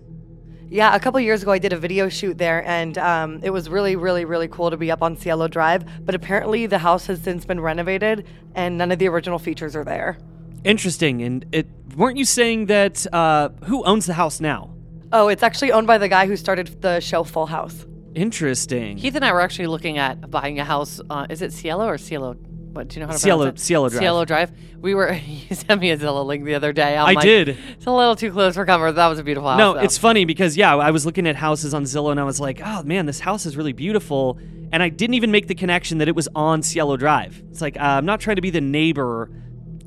[0.69, 3.69] Yeah, a couple years ago, I did a video shoot there, and um, it was
[3.69, 5.85] really, really, really cool to be up on Cielo Drive.
[6.05, 9.85] But apparently, the house has since been renovated, and none of the original features are
[9.85, 10.19] there.
[10.65, 11.23] Interesting.
[11.23, 14.75] And it weren't you saying that uh, who owns the house now?
[15.13, 17.87] Oh, it's actually owned by the guy who started the show Full House.
[18.15, 18.97] Interesting.
[18.97, 21.01] Keith and I were actually looking at buying a house.
[21.09, 22.37] Uh, is it Cielo or Cielo?
[22.75, 23.65] What do you know how to Cielo, pronounce it?
[23.65, 24.01] Cielo Drive.
[24.01, 24.53] Cielo Drive.
[24.81, 25.13] We were.
[25.49, 26.97] You sent me a Zillow link the other day.
[26.97, 27.49] I'm I like, did.
[27.51, 28.93] It's a little too close for comfort.
[28.93, 29.59] That was a beautiful house.
[29.59, 29.81] No, though.
[29.81, 32.61] it's funny because yeah, I was looking at houses on Zillow and I was like,
[32.65, 34.39] oh man, this house is really beautiful,
[34.73, 37.43] and I didn't even make the connection that it was on Cielo Drive.
[37.51, 39.31] It's like uh, I'm not trying to be the neighbor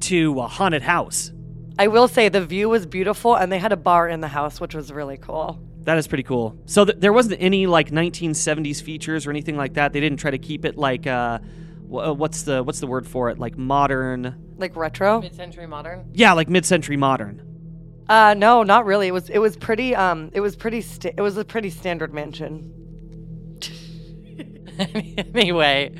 [0.02, 1.32] to a haunted house.
[1.80, 4.62] I will say the view was beautiful, and they had a bar in the house,
[4.62, 5.60] which was really cool.
[5.84, 6.58] That is pretty cool.
[6.65, 9.93] So th- there wasn't any like 1970s features or anything like that.
[9.93, 11.39] They didn't try to keep it like uh, uh,
[11.88, 13.39] what's the what's the word for it?
[13.39, 14.36] Like modern.
[14.58, 15.21] Like retro.
[15.21, 16.10] mid-century modern.
[16.13, 17.43] Yeah, like mid-century modern.
[18.10, 19.08] Uh, no, not really.
[19.08, 22.13] It was it was pretty um it was pretty sta- it was a pretty standard
[22.13, 22.73] mansion.
[24.80, 25.93] anyway,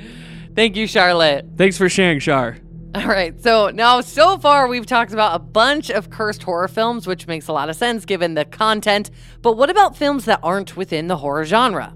[0.54, 1.46] thank you, Charlotte.
[1.56, 2.58] Thanks for sharing, Shar.
[2.94, 3.38] All right.
[3.42, 7.46] So now, so far, we've talked about a bunch of cursed horror films, which makes
[7.48, 9.10] a lot of sense given the content.
[9.42, 11.94] But what about films that aren't within the horror genre?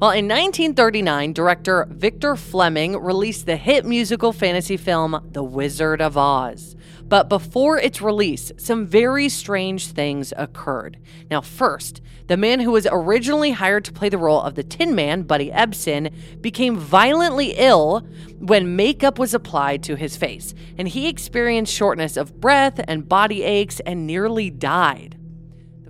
[0.00, 6.16] Well, in 1939, director Victor Fleming released the hit musical fantasy film The Wizard of
[6.16, 6.76] Oz.
[7.02, 10.98] But before its release, some very strange things occurred.
[11.32, 14.94] Now, first, the man who was originally hired to play the role of the Tin
[14.94, 18.06] Man, Buddy Ebsen, became violently ill
[18.38, 23.42] when makeup was applied to his face, and he experienced shortness of breath and body
[23.42, 25.17] aches and nearly died.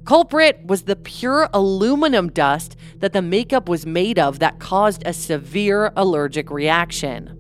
[0.08, 5.12] Culprit was the pure aluminum dust that the makeup was made of that caused a
[5.12, 7.37] severe allergic reaction.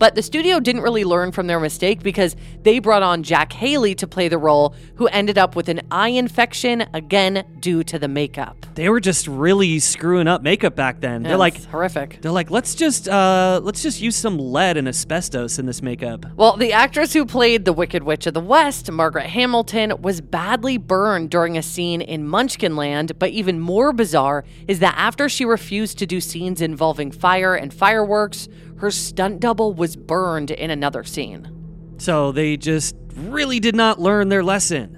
[0.00, 3.94] But the studio didn't really learn from their mistake because they brought on Jack Haley
[3.96, 8.08] to play the role, who ended up with an eye infection, again due to the
[8.08, 8.64] makeup.
[8.76, 11.22] They were just really screwing up makeup back then.
[11.22, 12.22] They're like horrific.
[12.22, 16.24] they're like let's just uh let's just use some lead and asbestos in this makeup.
[16.34, 20.78] Well, the actress who played the Wicked Witch of the West, Margaret Hamilton, was badly
[20.78, 23.18] burned during a scene in Munchkinland.
[23.18, 27.74] But even more bizarre is that after she refused to do scenes involving fire and
[27.74, 28.48] fireworks,
[28.80, 31.94] her stunt double was burned in another scene.
[31.98, 34.96] So they just really did not learn their lesson.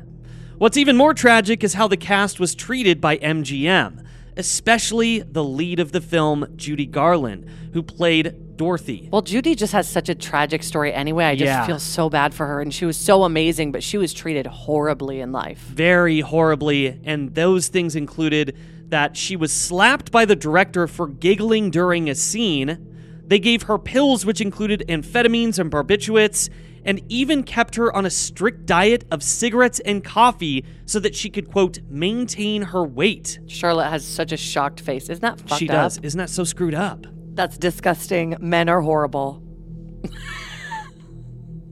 [0.58, 3.98] What's even more tragic is how the cast was treated by MGM.
[4.34, 9.06] especially the lead of the film, Judy Garland, who played Dorothy.
[9.12, 11.26] Well, Judy just has such a tragic story anyway.
[11.26, 11.66] I just Yeah.
[11.66, 12.62] feel so bad for her.
[12.62, 15.58] And she was so amazing, but she was treated horribly in life.
[15.74, 18.56] very horribly, and those things included
[18.88, 22.78] that she was slapped by the director for giggling during a scene.
[23.26, 26.50] They gave her pills, which included amphetamines and barbiturates,
[26.84, 31.30] and even kept her on a strict diet of cigarettes and coffee so that she
[31.30, 33.38] could, quote, maintain her weight.
[33.46, 35.08] Charlotte has such a shocked face.
[35.08, 35.74] Isn't that fucked she up?
[35.74, 35.98] does.
[35.98, 37.06] Isn't that so screwed up?
[37.34, 38.36] That's disgusting.
[38.40, 39.42] Men are horrible.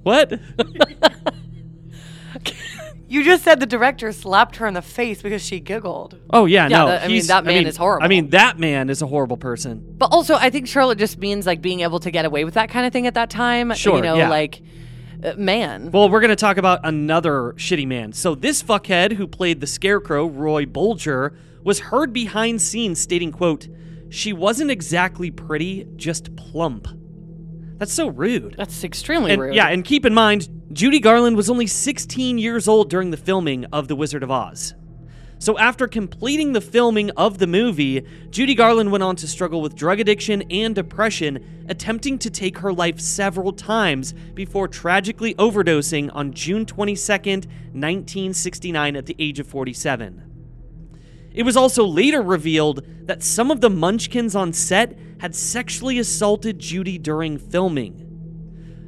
[0.03, 0.33] What?
[3.11, 6.17] You just said the director slapped her in the face because she giggled.
[6.31, 6.87] Oh yeah, Yeah, no.
[6.87, 8.05] that- I mean, he's- that man is horrible.
[8.05, 9.85] I mean, that man is a horrible person.
[9.99, 12.71] But also, I think Charlotte just means like being able to get away with that
[12.71, 13.75] kind of thing at that time.
[13.75, 14.29] Sure, You know, yeah.
[14.31, 14.63] like,
[15.25, 15.91] uh, man.
[15.91, 18.13] Well, we're going to talk about another shitty man.
[18.13, 23.67] So, this fuckhead who played the scarecrow, Roy Bolger, was heard behind scenes stating, quote,
[24.09, 26.87] She wasn't exactly pretty, just plump.
[27.79, 28.55] That's so rude.
[28.57, 29.55] That's extremely And, rude.
[29.55, 33.65] yeah, and keep in mind, Judy Garland was only 16 years old during the filming
[33.67, 34.75] of The Wizard of Oz.
[35.41, 39.75] So, after completing the filming of the movie, Judy Garland went on to struggle with
[39.75, 46.33] drug addiction and depression, attempting to take her life several times before tragically overdosing on
[46.33, 50.23] June 22, 1969, at the age of 47.
[51.33, 56.61] It was also later revealed that some of the munchkins on set had sexually assaulted
[56.61, 58.10] Judy during filming.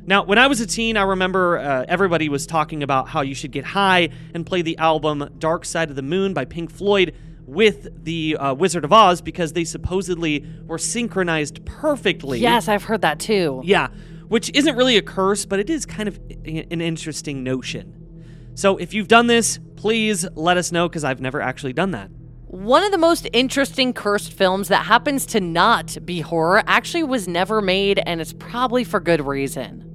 [0.05, 3.35] Now, when I was a teen, I remember uh, everybody was talking about how you
[3.35, 7.15] should get high and play the album Dark Side of the Moon by Pink Floyd
[7.47, 12.41] with the uh, Wizard of Oz because they supposedly were synchronized perfectly.
[12.41, 13.61] Yes, I've heard that too.
[13.65, 13.88] Yeah,
[14.29, 18.51] which isn't really a curse, but it is kind of i- an interesting notion.
[18.55, 22.11] So if you've done this, please let us know because I've never actually done that.
[22.47, 27.27] One of the most interesting cursed films that happens to not be horror actually was
[27.27, 29.88] never made, and it's probably for good reason.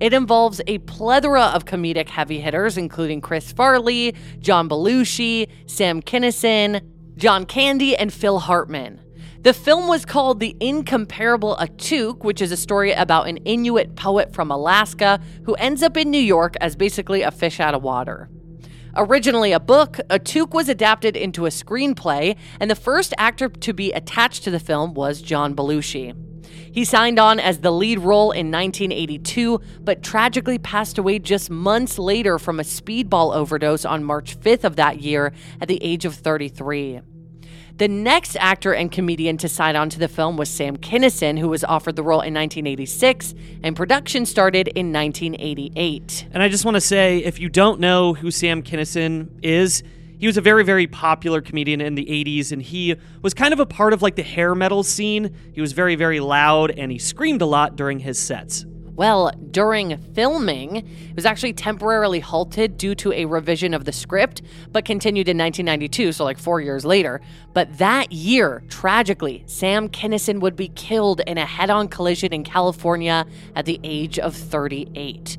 [0.00, 6.82] It involves a plethora of comedic heavy hitters, including Chris Farley, John Belushi, Sam Kinison,
[7.16, 9.00] John Candy, and Phil Hartman.
[9.42, 14.32] The film was called The Incomparable Atuk, which is a story about an Inuit poet
[14.32, 18.30] from Alaska who ends up in New York as basically a fish out of water.
[18.96, 23.92] Originally a book, Atuk was adapted into a screenplay, and the first actor to be
[23.92, 26.14] attached to the film was John Belushi.
[26.74, 32.00] He signed on as the lead role in 1982, but tragically passed away just months
[32.00, 36.16] later from a speedball overdose on March 5th of that year at the age of
[36.16, 37.00] 33.
[37.76, 41.48] The next actor and comedian to sign on to the film was Sam Kinison, who
[41.48, 46.26] was offered the role in 1986, and production started in 1988.
[46.32, 49.84] And I just want to say, if you don't know who Sam Kinison is,
[50.24, 53.60] he was a very, very popular comedian in the 80s, and he was kind of
[53.60, 55.36] a part of like the hair metal scene.
[55.52, 58.64] He was very, very loud, and he screamed a lot during his sets.
[58.96, 64.40] Well, during filming, it was actually temporarily halted due to a revision of the script,
[64.72, 67.20] but continued in 1992, so like four years later.
[67.52, 72.44] But that year, tragically, Sam Kinison would be killed in a head on collision in
[72.44, 75.36] California at the age of 38.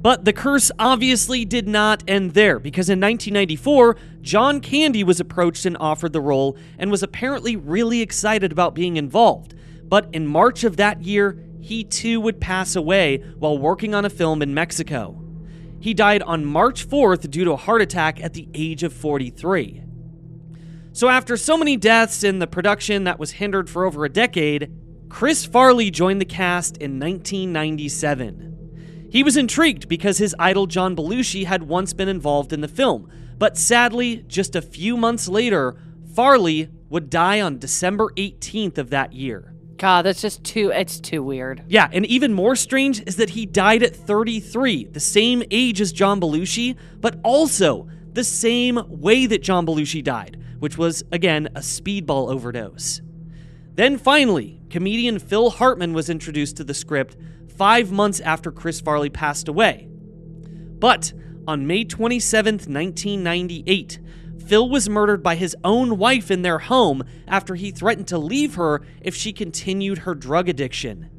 [0.00, 5.66] But the curse obviously did not end there, because in 1994, John Candy was approached
[5.66, 9.54] and offered the role and was apparently really excited about being involved.
[9.82, 14.10] But in March of that year, he too would pass away while working on a
[14.10, 15.20] film in Mexico.
[15.80, 19.82] He died on March 4th due to a heart attack at the age of 43.
[20.92, 24.70] So, after so many deaths in the production that was hindered for over a decade,
[25.08, 28.57] Chris Farley joined the cast in 1997.
[29.10, 33.10] He was intrigued because his idol John Belushi had once been involved in the film,
[33.38, 35.76] but sadly, just a few months later,
[36.14, 39.54] Farley would die on December 18th of that year.
[39.78, 41.62] God, that's just too, it's too weird.
[41.68, 45.92] Yeah, and even more strange is that he died at 33, the same age as
[45.92, 51.60] John Belushi, but also the same way that John Belushi died, which was, again, a
[51.60, 53.00] speedball overdose.
[53.74, 57.16] Then finally, comedian Phil Hartman was introduced to the script
[57.56, 59.88] five months after Chris Farley passed away.
[60.78, 61.12] But
[61.46, 63.98] on May 27, 1998,
[64.46, 68.54] Phil was murdered by his own wife in their home after he threatened to leave
[68.54, 71.10] her if she continued her drug addiction.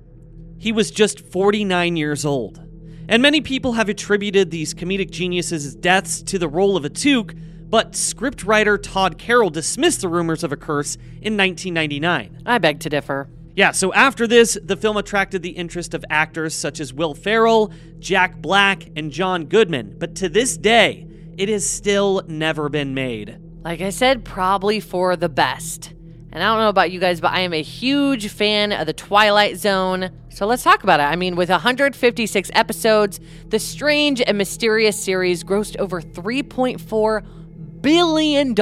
[0.58, 2.60] He was just 49 years old.
[3.08, 7.38] And many people have attributed these comedic geniuses' deaths to the role of Atuk,
[7.70, 12.44] but scriptwriter Todd Carroll dismissed the rumors of a curse in 1999.
[12.46, 13.30] I beg to differ.
[13.60, 17.74] Yeah, so after this, the film attracted the interest of actors such as Will Ferrell,
[18.00, 21.06] Jack Black, and John Goodman, but to this day,
[21.38, 23.38] it has still never been made.
[23.66, 25.92] Like I said, probably for the best.
[26.32, 28.94] And I don't know about you guys, but I am a huge fan of The
[28.94, 30.10] Twilight Zone.
[30.30, 31.12] So let's talk about it.
[31.12, 38.56] I mean, with 156 episodes, the strange and mysterious series grossed over $3.4 billion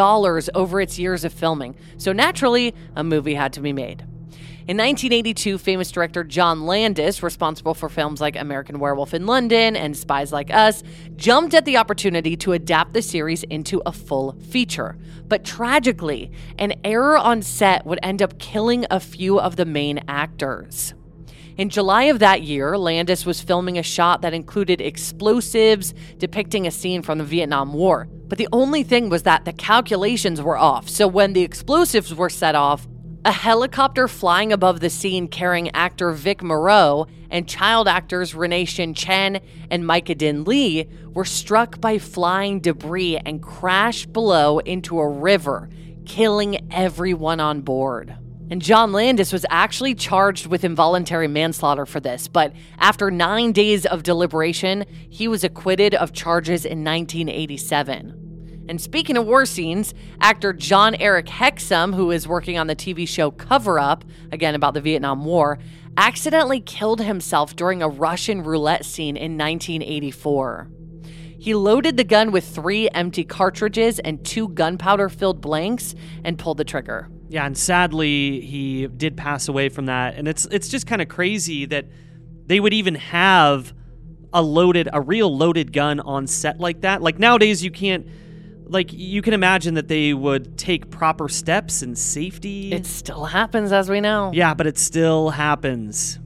[0.55, 1.75] over its years of filming.
[1.97, 4.03] So naturally, a movie had to be made.
[4.67, 9.95] In 1982, famous director John Landis, responsible for films like American Werewolf in London and
[9.95, 10.83] Spies Like Us,
[11.15, 14.97] jumped at the opportunity to adapt the series into a full feature.
[15.25, 20.03] But tragically, an error on set would end up killing a few of the main
[20.09, 20.93] actors.
[21.55, 26.71] In July of that year, Landis was filming a shot that included explosives depicting a
[26.71, 28.09] scene from the Vietnam War.
[28.27, 30.89] But the only thing was that the calculations were off.
[30.89, 32.85] So when the explosives were set off,
[33.27, 38.93] a helicopter flying above the scene carrying actor Vic Morrow and child actors Renee Shin
[38.93, 45.09] Chen and Myca Dinh Le were struck by flying debris and crashed below into a
[45.09, 45.67] river,
[46.05, 48.15] killing everyone on board.
[48.49, 53.85] And John Landis was actually charged with involuntary manslaughter for this, but after nine days
[53.85, 58.26] of deliberation, he was acquitted of charges in 1987.
[58.69, 63.31] And speaking of war scenes, actor Jon-Erik Hexum, who is working on the TV show
[63.31, 65.57] Cover Up, again about the Vietnam War,
[65.95, 70.69] accidentally killed himself during a Russian roulette scene in 1984.
[71.39, 76.57] He loaded the gun with three empty cartridges and two gunpowder filled blanks and pulled
[76.57, 77.09] the trigger.
[77.29, 80.15] Yeah, and sadly he did pass away from that.
[80.15, 81.85] And it's it's just kind of crazy that
[82.45, 83.73] they would even have
[84.33, 87.01] a loaded a real loaded gun on set like that.
[87.01, 88.07] Like nowadays you can't
[88.69, 92.71] like you can imagine that they would take proper steps and safety.
[92.71, 94.31] It still happens, as we know.
[94.33, 96.19] Yeah, but it still happens.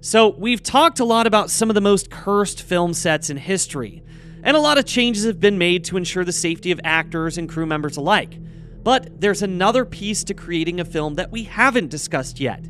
[0.00, 4.02] So, we've talked a lot about some of the most cursed film sets in history,
[4.42, 7.48] and a lot of changes have been made to ensure the safety of actors and
[7.48, 8.38] crew members alike.
[8.82, 12.64] But there's another piece to creating a film that we haven't discussed yet,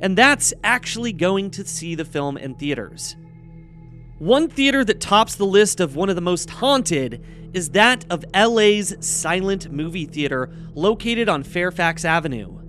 [0.00, 3.16] and that's actually going to see the film in theaters.
[4.18, 8.24] One theater that tops the list of one of the most haunted is that of
[8.32, 12.60] LA's Silent Movie Theater, located on Fairfax Avenue.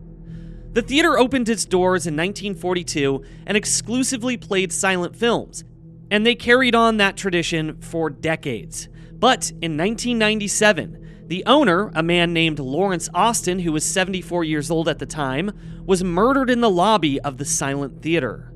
[0.73, 5.63] The theater opened its doors in 1942 and exclusively played silent films,
[6.09, 8.89] and they carried on that tradition for decades.
[9.13, 14.89] But in 1997, the owner, a man named Lawrence Austin, who was 74 years old
[14.89, 15.51] at the time,
[15.85, 18.51] was murdered in the lobby of the silent theater.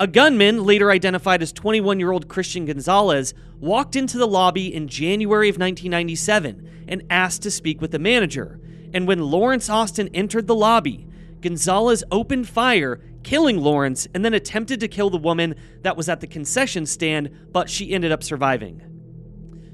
[0.00, 4.86] A gunman, later identified as 21 year old Christian Gonzalez, walked into the lobby in
[4.86, 8.60] January of 1997 and asked to speak with the manager.
[8.94, 11.08] And when Lawrence Austin entered the lobby,
[11.40, 16.20] Gonzalez opened fire, killing Lawrence, and then attempted to kill the woman that was at
[16.20, 18.80] the concession stand, but she ended up surviving.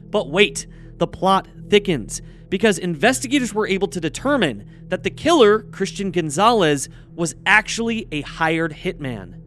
[0.09, 0.67] But wait,
[0.97, 7.35] the plot thickens because investigators were able to determine that the killer, Christian Gonzalez, was
[7.45, 9.44] actually a hired hitman.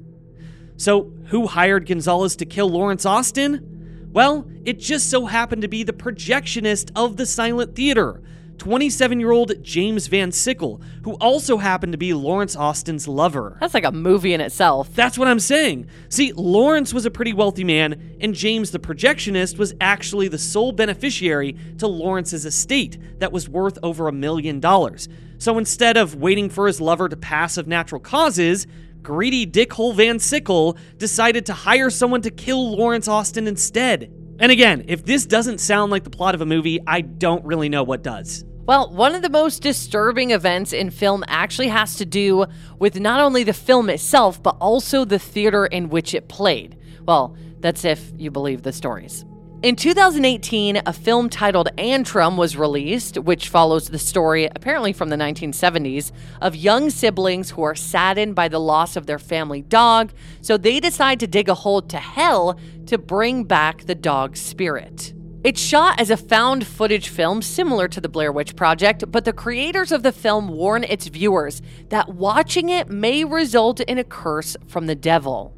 [0.78, 4.09] So, who hired Gonzalez to kill Lawrence Austin?
[4.13, 8.21] Well, it just so happened to be the projectionist of the silent theater,
[8.57, 13.57] 27 year old James Van Sickle, who also happened to be Lawrence Austin's lover.
[13.59, 14.93] That's like a movie in itself.
[14.93, 15.88] That's what I'm saying.
[16.09, 20.71] See, Lawrence was a pretty wealthy man, and James the projectionist was actually the sole
[20.71, 25.09] beneficiary to Lawrence's estate that was worth over a million dollars.
[25.39, 28.65] So instead of waiting for his lover to pass of natural causes,
[29.08, 34.12] greedy dickhole Van Sickle decided to hire someone to kill Lawrence Austin instead.
[34.38, 37.70] And again, if this doesn't sound like the plot of a movie, I don't really
[37.70, 38.43] know what does.
[38.66, 42.47] Well, one of the most disturbing events in film actually has to do
[42.80, 46.78] with not only the film itself, but also the theater in which it played.
[47.05, 49.24] Well, that's if you believe the stories.
[49.64, 55.16] In 2018, a film titled Antrum was released, which follows the story, apparently from the
[55.16, 60.58] 1970s, of young siblings who are saddened by the loss of their family dog, so
[60.58, 65.16] they decide to dig a hole to hell to bring back the dog's spirit.
[65.43, 69.34] It's shot as a found footage film similar to the Blair Witch Project, but the
[69.34, 74.55] creators of the film warn its viewers that watching it may result in a curse
[74.68, 75.57] from the devil.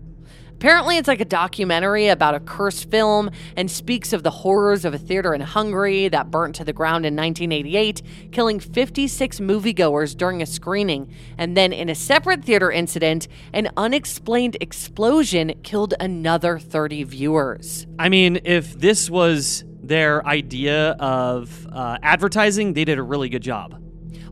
[0.60, 4.93] Apparently, it's like a documentary about a cursed film and speaks of the horrors of
[4.93, 8.01] a theater in Hungary that burnt to the ground in 1988,
[8.34, 11.10] killing 56 moviegoers during a screening.
[11.38, 17.88] And then, in a separate theater incident, an unexplained explosion killed another 30 viewers.
[17.97, 23.43] I mean, if this was their idea of uh, advertising, they did a really good
[23.43, 23.82] job.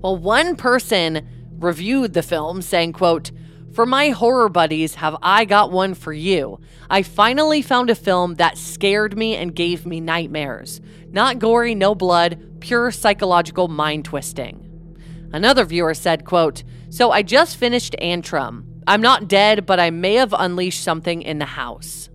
[0.01, 1.25] Well, one person
[1.57, 3.32] reviewed the film saying, quote,
[3.78, 6.59] For my horror buddies, have I got one for you.
[6.89, 10.82] I finally found a film that scared me and gave me nightmares.
[11.11, 15.30] Not gory, no blood, pure psychological mind twisting.
[15.32, 18.82] Another viewer said, quote, So I just finished Antrum.
[18.88, 22.09] I'm not dead, but I may have unleashed something in the house.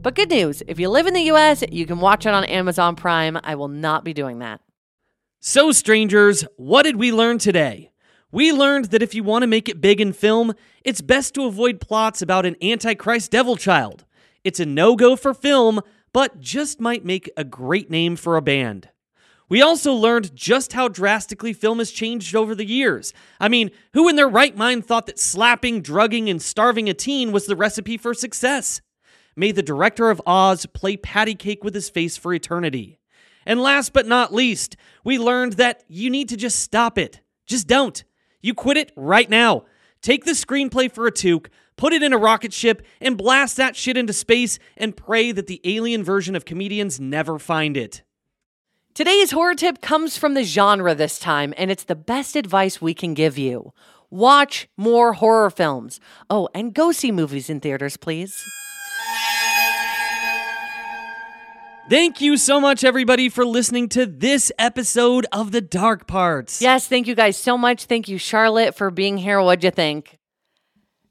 [0.00, 2.96] But good news, if you live in the US, you can watch it on Amazon
[2.96, 3.38] Prime.
[3.44, 4.62] I will not be doing that.
[5.40, 7.91] So, strangers, what did we learn today?
[8.32, 11.44] We learned that if you want to make it big in film, it's best to
[11.44, 14.06] avoid plots about an Antichrist devil child.
[14.42, 15.82] It's a no go for film,
[16.14, 18.88] but just might make a great name for a band.
[19.50, 23.12] We also learned just how drastically film has changed over the years.
[23.38, 27.32] I mean, who in their right mind thought that slapping, drugging, and starving a teen
[27.32, 28.80] was the recipe for success?
[29.36, 32.98] May the director of Oz play patty cake with his face for eternity.
[33.44, 37.20] And last but not least, we learned that you need to just stop it.
[37.46, 38.02] Just don't.
[38.42, 39.64] You quit it right now.
[40.02, 43.96] Take the screenplay for Atuk, put it in a rocket ship, and blast that shit
[43.96, 48.02] into space and pray that the alien version of comedians never find it.
[48.94, 52.92] Today's horror tip comes from the genre this time, and it's the best advice we
[52.92, 53.72] can give you.
[54.10, 55.98] Watch more horror films.
[56.28, 58.44] Oh, and go see movies in theaters, please.
[61.88, 66.62] Thank you so much, everybody, for listening to this episode of The Dark Parts.
[66.62, 67.84] Yes, thank you guys so much.
[67.84, 69.42] Thank you, Charlotte, for being here.
[69.42, 70.18] What'd you think?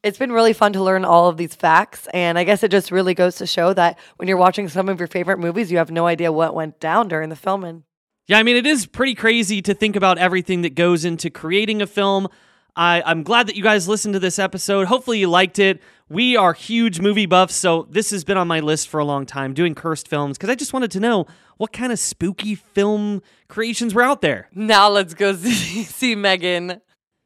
[0.02, 2.08] It's been really fun to learn all of these facts.
[2.14, 5.00] And I guess it just really goes to show that when you're watching some of
[5.00, 7.84] your favorite movies, you have no idea what went down during the filming.
[8.28, 11.82] Yeah, I mean, it is pretty crazy to think about everything that goes into creating
[11.82, 12.28] a film.
[12.76, 14.88] I, I'm glad that you guys listened to this episode.
[14.88, 15.82] Hopefully, you liked it.
[16.10, 19.26] We are huge movie buffs, so this has been on my list for a long
[19.26, 21.26] time doing cursed films because I just wanted to know
[21.58, 24.50] what kind of spooky film creations were out there.
[24.54, 26.82] Now let's go see, see M3GAN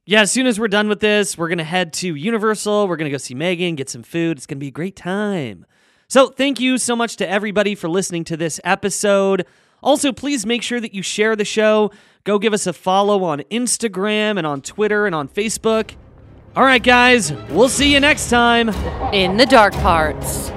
[0.07, 2.87] yeah, as soon as we're done with this, we're going to head to Universal.
[2.87, 4.37] We're going to go see M3GAN, get some food.
[4.37, 5.65] It's going to be a great time.
[6.07, 9.47] So, thank you so much to everybody for listening to this episode.
[9.81, 11.91] Also, please make sure that you share the show.
[12.25, 15.91] Go give us a follow on Instagram and on Twitter and on Facebook.
[16.55, 18.69] All right, guys, we'll see you next time.
[19.13, 20.49] In the dark parts.